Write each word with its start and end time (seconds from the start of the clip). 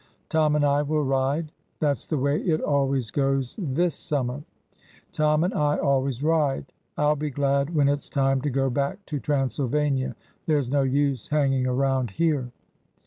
Tom 0.29 0.55
and 0.55 0.65
I 0.65 0.81
will 0.81 1.03
ride.' 1.03 1.51
That 1.79 1.99
's 1.99 2.07
the 2.07 2.17
way 2.17 2.41
it 2.41 2.59
always 2.59 3.11
goes 3.11 3.55
this 3.61 3.93
summer.' 3.93 4.41
Tom 5.13 5.43
and 5.43 5.53
I' 5.53 5.77
always 5.77 6.23
ride! 6.23 6.73
I 6.97 7.03
'll 7.03 7.15
be 7.15 7.29
glad 7.29 7.75
when 7.75 7.87
it 7.87 8.01
's 8.01 8.09
time 8.09 8.41
to 8.41 8.49
go 8.49 8.71
back 8.71 9.05
to 9.05 9.19
Transylvania! 9.19 10.15
There's 10.47 10.71
no 10.71 10.81
use 10.81 11.27
hanging 11.27 11.67
around 11.67 12.09
here." 12.09 12.51